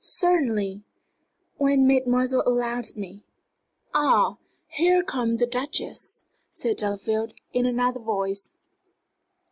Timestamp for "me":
2.95-3.23